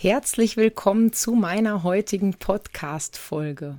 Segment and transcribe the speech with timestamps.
[0.00, 3.78] Herzlich willkommen zu meiner heutigen Podcast-Folge.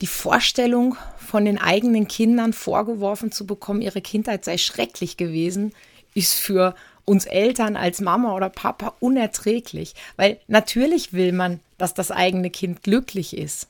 [0.00, 5.72] Die Vorstellung, von den eigenen Kindern vorgeworfen zu bekommen, ihre Kindheit sei schrecklich gewesen,
[6.14, 12.10] ist für uns Eltern als Mama oder Papa unerträglich, weil natürlich will man, dass das
[12.10, 13.68] eigene Kind glücklich ist.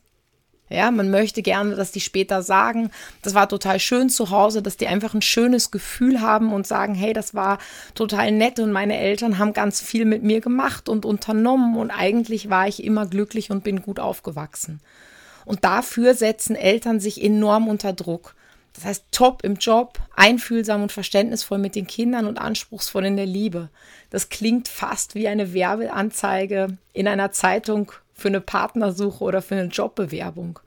[0.72, 2.90] Ja, man möchte gerne, dass die später sagen,
[3.22, 6.94] das war total schön zu Hause, dass die einfach ein schönes Gefühl haben und sagen,
[6.94, 7.58] hey, das war
[7.96, 12.50] total nett und meine Eltern haben ganz viel mit mir gemacht und unternommen und eigentlich
[12.50, 14.80] war ich immer glücklich und bin gut aufgewachsen.
[15.44, 18.36] Und dafür setzen Eltern sich enorm unter Druck.
[18.72, 23.26] Das heißt, top im Job, einfühlsam und verständnisvoll mit den Kindern und anspruchsvoll in der
[23.26, 23.70] Liebe.
[24.10, 29.68] Das klingt fast wie eine Werbeanzeige in einer Zeitung für eine Partnersuche oder für eine
[29.68, 30.60] Jobbewerbung.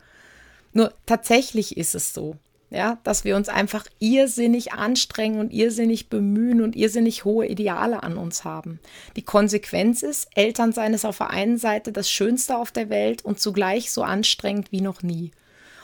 [0.74, 2.36] Nur tatsächlich ist es so,
[2.70, 8.18] ja, dass wir uns einfach irrsinnig anstrengen und irrsinnig bemühen und irrsinnig hohe Ideale an
[8.18, 8.80] uns haben.
[9.16, 13.40] Die Konsequenz ist, Elternsein ist auf der einen Seite das Schönste auf der Welt und
[13.40, 15.32] zugleich so anstrengend wie noch nie.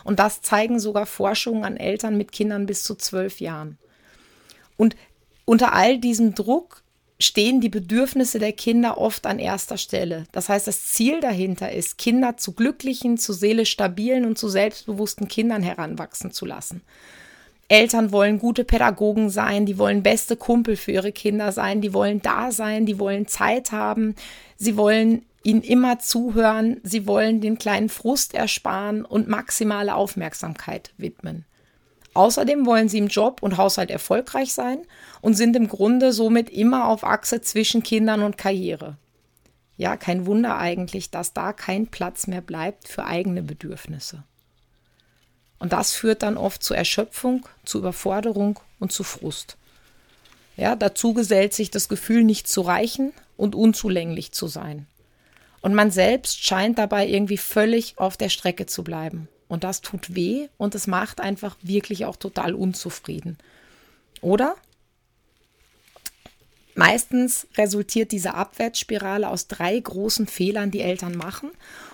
[0.04, 3.78] Und das zeigen sogar Forschungen an Eltern mit Kindern bis zu zwölf Jahren.
[4.76, 4.96] Und
[5.46, 6.82] unter all diesem Druck
[7.22, 10.24] stehen die Bedürfnisse der Kinder oft an erster Stelle.
[10.32, 15.28] Das heißt, das Ziel dahinter ist, Kinder zu glücklichen, zu seelisch stabilen und zu selbstbewussten
[15.28, 16.82] Kindern heranwachsen zu lassen.
[17.68, 22.22] Eltern wollen gute Pädagogen sein, die wollen beste Kumpel für ihre Kinder sein, die wollen
[22.22, 24.16] da sein, die wollen Zeit haben,
[24.58, 31.46] sie wollen ihnen immer zuhören, sie wollen den kleinen Frust ersparen und maximale Aufmerksamkeit widmen.
[32.14, 34.80] Außerdem wollen sie im Job und Haushalt erfolgreich sein
[35.22, 38.98] und sind im Grunde somit immer auf Achse zwischen Kindern und Karriere.
[39.78, 44.24] Ja, kein Wunder eigentlich, dass da kein Platz mehr bleibt für eigene Bedürfnisse.
[45.60, 49.58] Und das führt dann oft zu Erschöpfung, zu Überforderung und zu Frust.
[50.58, 54.88] Ja, dazu gesellt sich das Gefühl, nicht zu reichen und unzulänglich zu sein.
[55.62, 59.28] Und man selbst scheint dabei irgendwie völlig auf der Strecke zu bleiben.
[59.50, 63.38] Und das tut weh und es macht einfach wirklich auch total unzufrieden.
[64.22, 64.56] Oder?
[66.76, 71.50] Meistens resultiert diese Abwärtsspirale aus drei großen Fehlern, die Eltern machen.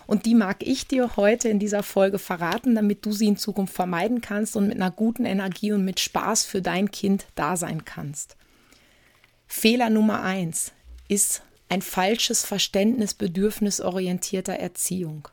[0.06, 3.74] Und die mag ich dir heute in dieser Folge verraten, damit du sie in Zukunft
[3.74, 7.86] vermeiden kannst und mit einer guten Energie und mit Spaß für dein Kind da sein
[7.86, 8.36] kannst.
[9.48, 10.72] Fehler Nummer eins
[11.08, 15.30] ist ein falsches Verständnis bedürfnisorientierter Erziehung.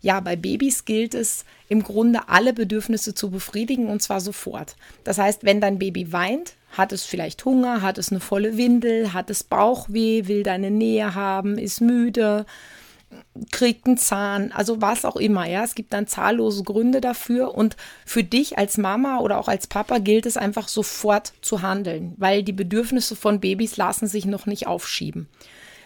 [0.00, 4.76] Ja, bei Babys gilt es im Grunde alle Bedürfnisse zu befriedigen und zwar sofort.
[5.04, 9.12] Das heißt, wenn dein Baby weint, hat es vielleicht Hunger, hat es eine volle Windel,
[9.12, 12.46] hat es Bauchweh, will deine Nähe haben, ist müde,
[13.50, 15.64] kriegt einen Zahn, also was auch immer, ja.
[15.64, 19.98] Es gibt dann zahllose Gründe dafür und für dich als Mama oder auch als Papa
[19.98, 24.66] gilt es einfach sofort zu handeln, weil die Bedürfnisse von Babys lassen sich noch nicht
[24.66, 25.28] aufschieben.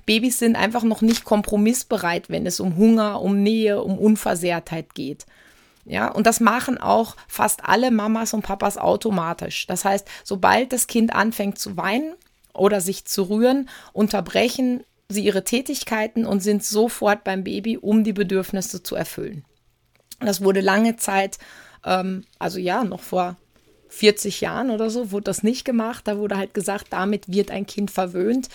[0.07, 5.27] Babys sind einfach noch nicht kompromissbereit, wenn es um Hunger, um Nähe, um Unversehrtheit geht.
[5.85, 9.67] Ja, und das machen auch fast alle Mamas und Papas automatisch.
[9.67, 12.15] Das heißt, sobald das Kind anfängt zu weinen
[12.55, 18.13] oder sich zu rühren, unterbrechen sie ihre Tätigkeiten und sind sofort beim Baby, um die
[18.13, 19.45] Bedürfnisse zu erfüllen.
[20.21, 21.39] Das wurde lange Zeit,
[21.85, 23.37] ähm, also ja, noch vor
[23.89, 26.09] 40 Jahren oder so, wurde das nicht gemacht.
[26.09, 28.49] Da wurde halt gesagt, damit wird ein Kind verwöhnt.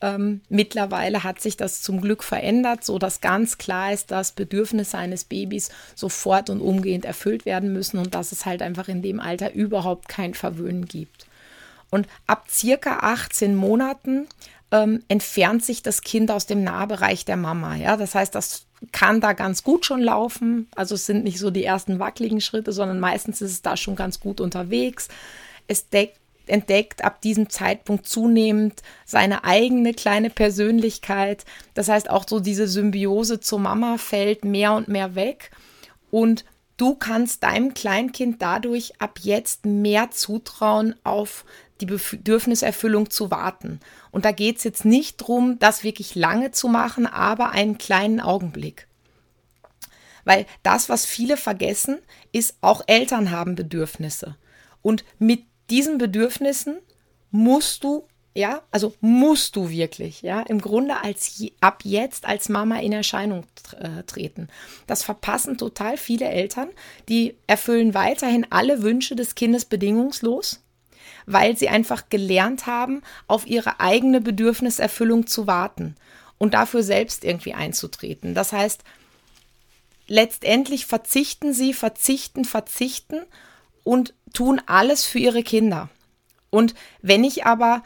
[0.00, 4.98] Ähm, mittlerweile hat sich das zum Glück verändert, so dass ganz klar ist, dass Bedürfnisse
[4.98, 9.20] eines Babys sofort und umgehend erfüllt werden müssen und dass es halt einfach in dem
[9.20, 11.26] Alter überhaupt kein Verwöhnen gibt.
[11.90, 14.26] Und ab circa 18 Monaten
[14.72, 17.76] ähm, entfernt sich das Kind aus dem Nahbereich der Mama.
[17.76, 20.68] Ja, das heißt, das kann da ganz gut schon laufen.
[20.74, 23.96] Also es sind nicht so die ersten wackeligen Schritte, sondern meistens ist es da schon
[23.96, 25.08] ganz gut unterwegs.
[25.68, 31.44] Es deckt entdeckt ab diesem Zeitpunkt zunehmend seine eigene kleine Persönlichkeit.
[31.74, 35.50] Das heißt, auch so diese Symbiose zur Mama fällt mehr und mehr weg.
[36.10, 36.44] Und
[36.76, 41.44] du kannst deinem Kleinkind dadurch ab jetzt mehr zutrauen, auf
[41.80, 43.80] die Bedürfniserfüllung zu warten.
[44.10, 48.20] Und da geht es jetzt nicht darum, das wirklich lange zu machen, aber einen kleinen
[48.20, 48.86] Augenblick.
[50.24, 51.98] Weil das, was viele vergessen,
[52.32, 54.36] ist, auch Eltern haben Bedürfnisse.
[54.82, 56.78] Und mit diesen Bedürfnissen
[57.30, 58.04] musst du
[58.36, 63.44] ja, also musst du wirklich, ja, im Grunde als ab jetzt als Mama in Erscheinung
[63.78, 64.48] äh, treten.
[64.88, 66.68] Das verpassen total viele Eltern,
[67.08, 70.60] die erfüllen weiterhin alle Wünsche des Kindes bedingungslos,
[71.26, 75.94] weil sie einfach gelernt haben, auf ihre eigene Bedürfniserfüllung zu warten
[76.36, 78.34] und dafür selbst irgendwie einzutreten.
[78.34, 78.82] Das heißt,
[80.08, 83.20] letztendlich verzichten sie, verzichten, verzichten
[83.84, 85.88] und tun alles für ihre Kinder.
[86.50, 87.82] Und wenn ich aber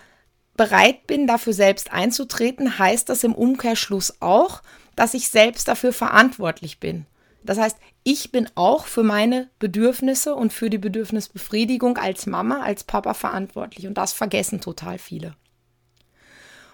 [0.57, 4.63] bereit bin, dafür selbst einzutreten, heißt das im Umkehrschluss auch,
[4.97, 7.07] dass ich selbst dafür verantwortlich bin.
[7.45, 12.85] Das heißt, ich bin auch für meine Bedürfnisse und für die Bedürfnisbefriedigung als Mama, als
[12.85, 13.87] Papa verantwortlich.
[13.87, 15.35] Und das vergessen total viele.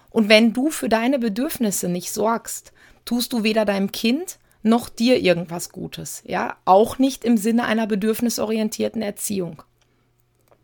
[0.09, 2.73] Und wenn du für deine Bedürfnisse nicht sorgst,
[3.05, 6.23] tust du weder deinem Kind noch dir irgendwas Gutes.
[6.25, 9.61] Ja, auch nicht im Sinne einer bedürfnisorientierten Erziehung.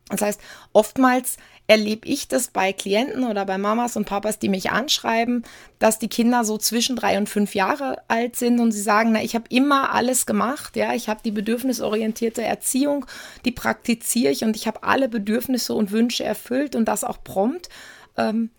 [0.10, 0.42] Das heißt,
[0.74, 1.38] oftmals
[1.68, 5.44] erlebe ich das bei Klienten oder bei Mamas und Papas, die mich anschreiben,
[5.80, 9.24] dass die Kinder so zwischen drei und fünf Jahre alt sind und sie sagen, na,
[9.24, 13.06] ich habe immer alles gemacht, ja, ich habe die bedürfnisorientierte Erziehung,
[13.46, 17.70] die praktiziere ich und ich habe alle Bedürfnisse und Wünsche erfüllt und das auch prompt.
[18.18, 18.50] Ähm,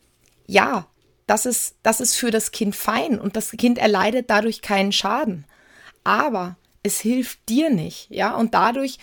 [0.46, 0.86] ja,
[1.26, 5.44] das ist, das ist für das Kind fein und das Kind erleidet dadurch keinen Schaden.
[6.04, 8.98] Aber es hilft dir nicht, ja, und dadurch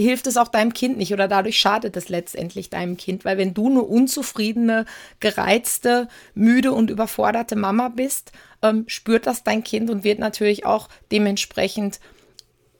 [0.00, 3.54] hilft es auch deinem Kind nicht oder dadurch schadet es letztendlich deinem Kind, weil wenn
[3.54, 4.86] du eine unzufriedene,
[5.20, 8.32] gereizte, müde und überforderte Mama bist,
[8.62, 12.00] ähm, spürt das dein Kind und wird natürlich auch dementsprechend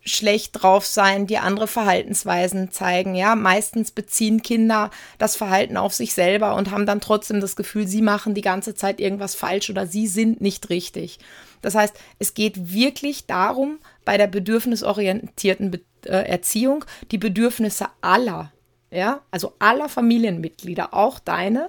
[0.04, 3.14] schlecht drauf sein, dir andere Verhaltensweisen zeigen.
[3.14, 7.86] Ja, meistens beziehen Kinder das Verhalten auf sich selber und haben dann trotzdem das Gefühl,
[7.86, 11.18] sie machen die ganze Zeit irgendwas falsch oder sie sind nicht richtig.
[11.62, 18.50] Das heißt, es geht wirklich darum, bei der bedürfnisorientierten Be äh, Erziehung die Bedürfnisse aller,
[18.90, 21.68] ja, also aller Familienmitglieder, auch deine,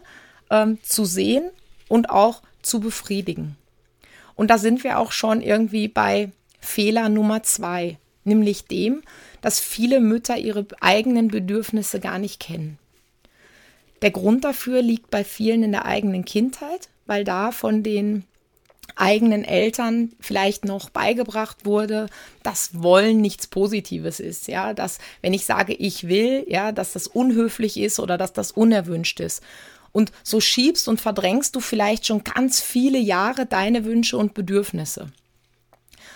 [0.49, 1.49] ähm, zu sehen
[1.89, 3.57] und auch zu befriedigen.
[4.35, 6.31] Und da sind wir auch schon irgendwie bei
[6.61, 9.01] Fehler Nummer zwei, nämlich dem,
[9.41, 12.77] dass viele Mütter ihre eigenen Bedürfnisse gar nicht kennen.
[14.01, 18.25] Der Grund dafür liegt bei vielen in der eigenen Kindheit, weil da von den
[18.95, 22.07] eigenen Eltern vielleicht noch beigebracht wurde,
[22.43, 27.07] dass Wollen nichts Positives ist, ja, dass wenn ich sage, ich will, ja, dass das
[27.07, 29.41] unhöflich ist oder dass das unerwünscht ist.
[29.91, 35.11] Und so schiebst und verdrängst du vielleicht schon ganz viele Jahre deine Wünsche und Bedürfnisse.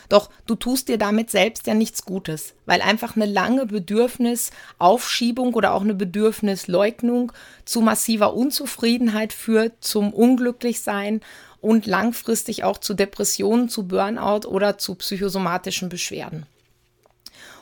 [0.09, 5.73] Doch du tust dir damit selbst ja nichts Gutes, weil einfach eine lange Bedürfnisaufschiebung oder
[5.73, 7.31] auch eine Bedürfnisleugnung
[7.65, 11.21] zu massiver Unzufriedenheit führt, zum Unglücklichsein
[11.61, 16.45] und langfristig auch zu Depressionen, zu Burnout oder zu psychosomatischen Beschwerden.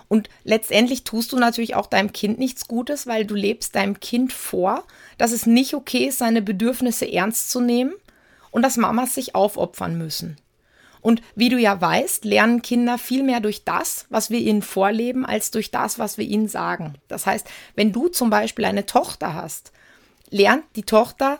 [0.09, 4.33] Und letztendlich tust du natürlich auch deinem Kind nichts Gutes, weil du lebst deinem Kind
[4.33, 4.83] vor,
[5.17, 7.93] dass es nicht okay ist, seine Bedürfnisse ernst zu nehmen
[8.51, 10.37] und dass Mamas sich aufopfern müssen.
[11.03, 15.25] Und wie du ja weißt, lernen Kinder viel mehr durch das, was wir ihnen vorleben,
[15.25, 16.95] als durch das, was wir ihnen sagen.
[17.09, 17.45] Das heißt,
[17.75, 19.73] wenn du zum Beispiel eine Tochter hast,
[20.29, 21.39] lernt die Tochter,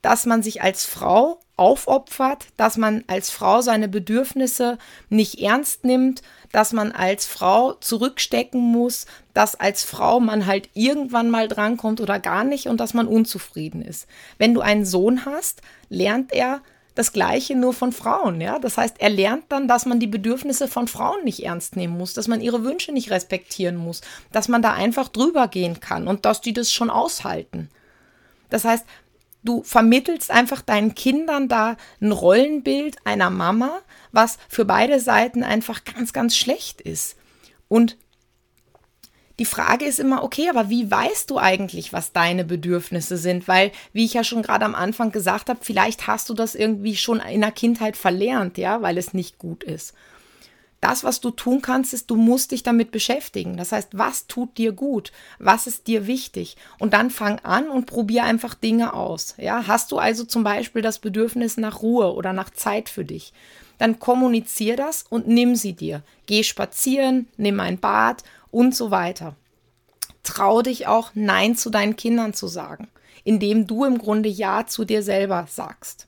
[0.00, 4.78] dass man sich als Frau aufopfert, dass man als Frau seine Bedürfnisse
[5.10, 11.30] nicht ernst nimmt, dass man als Frau zurückstecken muss, dass als Frau man halt irgendwann
[11.30, 14.06] mal drankommt oder gar nicht und dass man unzufrieden ist.
[14.38, 16.62] Wenn du einen Sohn hast, lernt er
[16.94, 18.58] das Gleiche nur von Frauen, ja.
[18.58, 22.14] Das heißt, er lernt dann, dass man die Bedürfnisse von Frauen nicht ernst nehmen muss,
[22.14, 26.24] dass man ihre Wünsche nicht respektieren muss, dass man da einfach drüber gehen kann und
[26.24, 27.70] dass die das schon aushalten.
[28.50, 28.84] Das heißt,
[29.44, 33.80] Du vermittelst einfach deinen Kindern da ein Rollenbild einer Mama,
[34.12, 37.16] was für beide Seiten einfach ganz, ganz schlecht ist.
[37.66, 37.96] Und
[39.38, 43.48] die Frage ist immer, okay, aber wie weißt du eigentlich, was deine Bedürfnisse sind?
[43.48, 46.96] Weil, wie ich ja schon gerade am Anfang gesagt habe, vielleicht hast du das irgendwie
[46.96, 49.94] schon in der Kindheit verlernt, ja, weil es nicht gut ist
[50.82, 53.56] das, was du tun kannst, ist, du musst dich damit beschäftigen.
[53.56, 55.12] Das heißt, was tut dir gut?
[55.38, 56.56] Was ist dir wichtig?
[56.80, 59.36] Und dann fang an und probier einfach Dinge aus.
[59.38, 63.32] Ja, hast du also zum Beispiel das Bedürfnis nach Ruhe oder nach Zeit für dich?
[63.78, 66.02] Dann kommunizier das und nimm sie dir.
[66.26, 69.34] Geh spazieren, nimm ein Bad und so weiter.
[70.22, 72.88] Trau dich auch, Nein zu deinen Kindern zu sagen,
[73.24, 76.06] indem du im Grunde Ja zu dir selber sagst.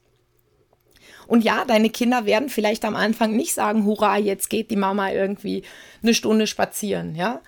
[1.27, 5.11] Und ja, deine Kinder werden vielleicht am Anfang nicht sagen, hurra, jetzt geht die Mama
[5.11, 5.65] irgendwie
[6.03, 7.41] eine Stunde spazieren, ja.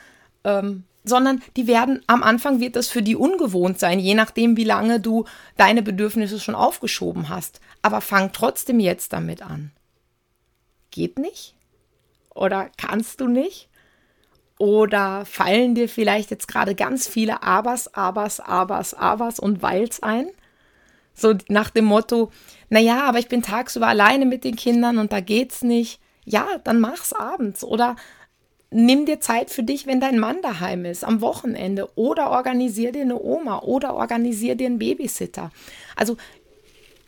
[0.45, 4.65] Ähm, sondern die werden, am Anfang wird das für die ungewohnt sein, je nachdem, wie
[4.65, 5.25] lange du
[5.57, 7.61] deine Bedürfnisse schon aufgeschoben hast.
[7.83, 9.71] Aber fang trotzdem jetzt damit an.
[10.91, 11.55] Geht nicht?
[12.35, 13.69] Oder kannst du nicht?
[14.59, 20.29] Oder fallen dir vielleicht jetzt gerade ganz viele Abers, Abers, Abers, Abers und Weils ein?
[21.15, 22.31] So nach dem Motto,
[22.69, 26.01] naja, aber ich bin tagsüber alleine mit den Kindern und da geht's nicht.
[26.25, 27.97] Ja, dann mach's abends oder
[28.71, 33.03] nimm dir Zeit für dich, wenn dein Mann daheim ist, am Wochenende oder organisier dir
[33.03, 35.51] eine Oma oder organisier dir einen Babysitter.
[35.95, 36.17] Also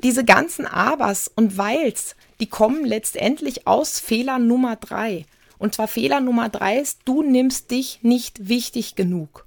[0.02, 5.26] diese ganzen Abers und Weils, die kommen letztendlich aus Fehler Nummer drei.
[5.59, 9.47] Und zwar Fehler Nummer drei ist, du nimmst dich nicht wichtig genug.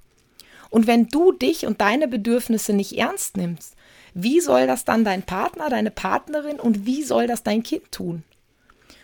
[0.70, 3.75] Und wenn du dich und deine Bedürfnisse nicht ernst nimmst,
[4.13, 8.24] wie soll das dann dein Partner, deine Partnerin und wie soll das dein Kind tun?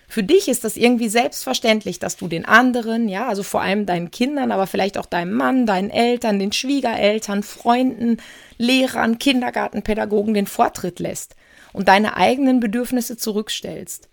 [0.09, 4.09] Für dich ist das irgendwie selbstverständlich, dass du den anderen, ja, also vor allem deinen
[4.09, 8.17] Kindern, aber vielleicht auch deinem Mann, deinen Eltern, den Schwiegereltern, Freunden,
[8.57, 11.35] Lehrern, Kindergartenpädagogen den Vortritt lässt
[11.73, 14.07] und deine eigenen Bedürfnisse zurückstellst.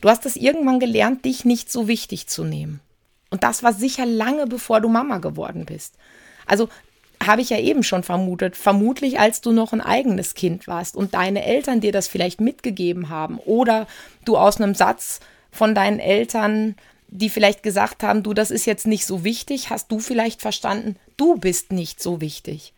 [0.00, 2.80] Du hast es irgendwann gelernt, dich nicht so wichtig zu nehmen.
[3.30, 5.94] Und das war sicher lange bevor du Mama geworden bist.
[6.46, 6.68] Also
[7.24, 11.14] habe ich ja eben schon vermutet, vermutlich als du noch ein eigenes Kind warst und
[11.14, 13.86] deine Eltern dir das vielleicht mitgegeben haben oder
[14.24, 16.76] du aus einem Satz von deinen Eltern,
[17.08, 20.96] die vielleicht gesagt haben, du, das ist jetzt nicht so wichtig, hast du vielleicht verstanden,
[21.16, 22.72] du bist nicht so wichtig.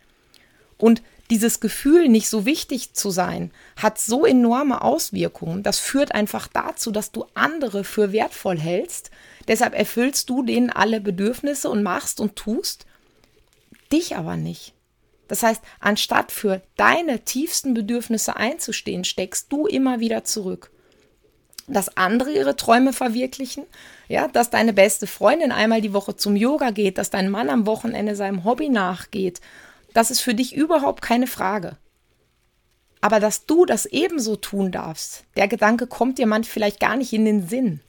[0.77, 5.63] Und dieses Gefühl, nicht so wichtig zu sein, hat so enorme Auswirkungen.
[5.63, 9.11] Das führt einfach dazu, dass du andere für wertvoll hältst.
[9.47, 12.85] Deshalb erfüllst du denen alle Bedürfnisse und machst und tust
[13.93, 14.73] dich aber nicht.
[15.29, 20.69] Das heißt, anstatt für deine tiefsten Bedürfnisse einzustehen, steckst du immer wieder zurück.
[21.67, 23.63] Dass andere ihre Träume verwirklichen,
[24.09, 27.65] ja, dass deine beste Freundin einmal die Woche zum Yoga geht, dass dein Mann am
[27.65, 29.39] Wochenende seinem Hobby nachgeht,
[29.93, 31.77] das ist für dich überhaupt keine Frage.
[33.01, 37.13] Aber dass du das ebenso tun darfst, der Gedanke kommt dir manchmal vielleicht gar nicht
[37.13, 37.81] in den Sinn.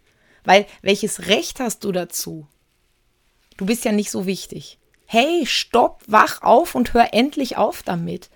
[0.44, 2.46] Weil welches Recht hast du dazu?
[3.56, 4.78] Du bist ja nicht so wichtig
[5.12, 8.30] hey, stopp, wach auf und hör endlich auf damit.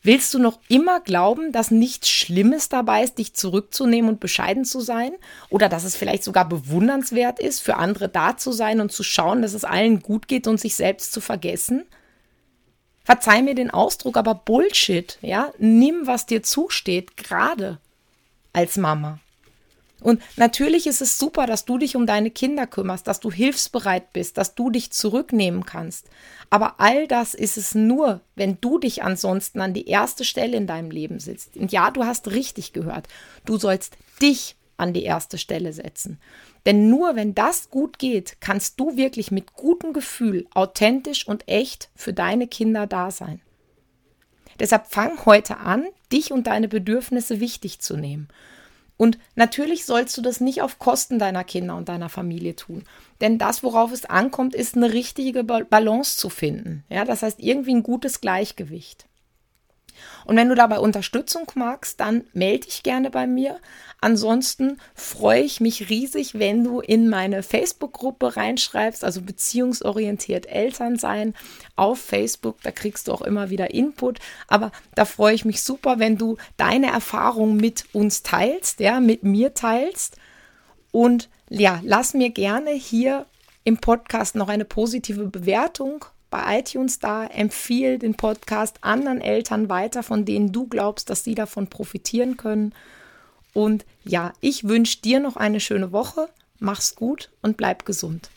[0.00, 4.80] Willst du noch immer glauben, dass nichts Schlimmes dabei ist, dich zurückzunehmen und bescheiden zu
[4.80, 5.12] sein?
[5.50, 9.42] Oder dass es vielleicht sogar bewundernswert ist, für andere da zu sein und zu schauen,
[9.42, 11.84] dass es allen gut geht und sich selbst zu vergessen?
[13.08, 15.50] Verzeih mir den Ausdruck, aber Bullshit, ja?
[15.56, 17.78] Nimm, was dir zusteht, gerade
[18.52, 19.18] als Mama.
[20.02, 24.12] Und natürlich ist es super, dass du dich um deine Kinder kümmerst, dass du hilfsbereit
[24.12, 26.04] bist, dass du dich zurücknehmen kannst.
[26.50, 30.66] Aber all das ist es nur, wenn du dich ansonsten an die erste Stelle in
[30.66, 31.56] deinem Leben sitzt.
[31.56, 33.08] Und ja, du hast richtig gehört.
[33.46, 36.20] Du sollst dich an die erste Stelle setzen.
[36.68, 41.88] Denn nur wenn das gut geht, kannst du wirklich mit gutem Gefühl, authentisch und echt
[41.96, 43.40] für deine Kinder da sein.
[44.60, 48.28] Deshalb fang heute an, dich und deine Bedürfnisse wichtig zu nehmen.
[48.98, 52.84] Und natürlich sollst du das nicht auf Kosten deiner Kinder und deiner Familie tun.
[53.22, 56.84] Denn das, worauf es ankommt, ist eine richtige Balance zu finden.
[56.90, 59.06] Ja, das heißt irgendwie ein gutes Gleichgewicht.
[60.24, 63.58] Und wenn du dabei Unterstützung magst, dann melde dich gerne bei mir.
[64.00, 71.34] Ansonsten freue ich mich riesig, wenn du in meine Facebook-Gruppe reinschreibst, also beziehungsorientiert Eltern sein
[71.74, 72.62] auf Facebook.
[72.62, 74.20] Da kriegst du auch immer wieder Input.
[74.46, 79.24] Aber da freue ich mich super, wenn du deine Erfahrungen mit uns teilst, ja, mit
[79.24, 80.16] mir teilst.
[80.92, 83.26] Und ja, lass mir gerne hier
[83.64, 90.02] im Podcast noch eine positive Bewertung bei iTunes da, empfiehl den Podcast anderen Eltern weiter,
[90.02, 92.74] von denen du glaubst, dass sie davon profitieren können.
[93.54, 98.30] Und ja, ich wünsche dir noch eine schöne Woche, mach's gut und bleib gesund.